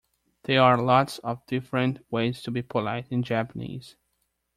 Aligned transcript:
There 0.45 0.63
are 0.63 0.81
lots 0.81 1.19
of 1.19 1.45
different 1.45 2.03
ways 2.11 2.41
to 2.41 2.49
be 2.49 2.63
polite 2.63 3.09
in 3.11 3.21
Japanese. 3.21 3.97